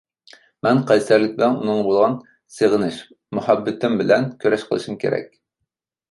مەن 0.67 0.79
قەيسەرلىك 0.91 1.33
بىلەن 1.41 1.57
ئۇنىڭغا 1.57 1.83
بولغان 1.87 2.15
سېغىنىش، 2.55 2.97
مۇھەببىتىم 3.39 3.99
بىلەن 4.01 4.25
كۈرەش 4.45 4.65
قىلىشىم 4.71 4.97
كېرەك. 5.05 5.29